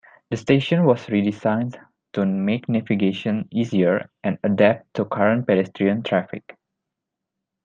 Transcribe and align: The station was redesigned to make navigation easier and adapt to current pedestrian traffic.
The 0.31 0.35
station 0.37 0.85
was 0.85 1.05
redesigned 1.05 1.77
to 2.13 2.25
make 2.25 2.67
navigation 2.67 3.47
easier 3.51 4.09
and 4.23 4.39
adapt 4.43 4.91
to 4.95 5.05
current 5.05 5.45
pedestrian 5.45 6.01
traffic. 6.01 6.57